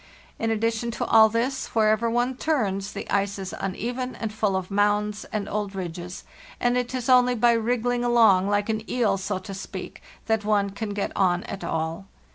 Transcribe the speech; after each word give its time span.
In 0.39 0.49
addition 0.49 0.89
to 0.97 1.05
all 1.05 1.29
this, 1.29 1.67
wherever 1.75 2.09
one 2.09 2.35
turns, 2.35 2.93
the 2.93 3.07
ice 3.11 3.37
is 3.37 3.53
uneven 3.59 4.15
and 4.15 4.33
full 4.33 4.55
of 4.55 4.71
mounds 4.71 5.25
and 5.25 5.47
old 5.47 5.75
ridges, 5.75 6.23
and 6.59 6.75
it 6.75 6.95
is 6.95 7.07
only 7.07 7.35
by 7.35 7.51
wriggling 7.51 8.03
along 8.03 8.49
like 8.49 8.67
an 8.67 8.81
eel, 8.89 9.17
so 9.17 9.37
to 9.37 9.53
speak, 9.53 10.01
that 10.25 10.43
one 10.43 10.71
can 10.71 10.95
get 10.95 11.11
on 11.15 11.43
at 11.43 11.63
all. 11.63 12.07